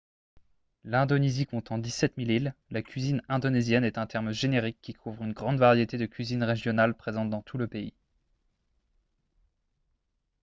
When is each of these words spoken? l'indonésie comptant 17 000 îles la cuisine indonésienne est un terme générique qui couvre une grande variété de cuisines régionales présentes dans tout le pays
l'indonésie 0.83 1.45
comptant 1.45 1.77
17 1.77 2.13
000 2.17 2.29
îles 2.31 2.55
la 2.71 2.81
cuisine 2.81 3.21
indonésienne 3.29 3.83
est 3.83 3.99
un 3.99 4.07
terme 4.07 4.31
générique 4.31 4.81
qui 4.81 4.95
couvre 4.95 5.21
une 5.25 5.31
grande 5.33 5.59
variété 5.59 5.99
de 5.99 6.07
cuisines 6.07 6.41
régionales 6.41 6.95
présentes 6.95 7.29
dans 7.29 7.43
tout 7.43 7.59
le 7.59 7.67
pays 7.67 7.93